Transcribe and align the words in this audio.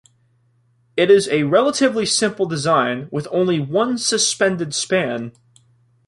It 0.97 1.11
is 1.11 1.27
a 1.27 1.43
relatively 1.43 2.07
simple 2.07 2.47
design 2.47 3.07
with 3.11 3.27
only 3.29 3.59
one 3.59 3.99
suspended 3.99 4.73
span. 4.73 5.31